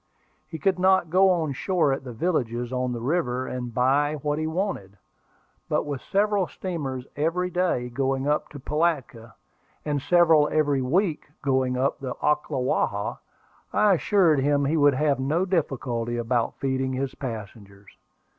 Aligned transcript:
He 0.47 0.57
could 0.57 0.79
not 0.79 1.11
go 1.11 1.29
on 1.29 1.53
shore 1.53 1.93
at 1.93 2.03
the 2.03 2.11
villages 2.11 2.73
on 2.73 2.91
the 2.91 2.99
river, 3.01 3.45
and 3.45 3.71
buy 3.71 4.15
what 4.23 4.39
he 4.39 4.47
wanted; 4.47 4.97
but 5.69 5.83
with 5.83 6.01
several 6.01 6.47
steamers 6.47 7.05
every 7.15 7.51
day 7.51 7.87
going 7.87 8.27
up 8.27 8.49
to 8.49 8.59
Pilatka, 8.59 9.35
and 9.85 10.01
several 10.01 10.49
every 10.51 10.81
week 10.81 11.27
going 11.43 11.77
up 11.77 11.99
the 11.99 12.15
Ocklawaha, 12.15 13.19
I 13.71 13.93
assured 13.93 14.39
him 14.39 14.65
he 14.65 14.75
would 14.75 14.95
have 14.95 15.19
no 15.19 15.45
difficulty 15.45 16.17
about 16.17 16.55
feeding 16.55 16.93
his 16.93 17.13
passengers. 17.13 17.95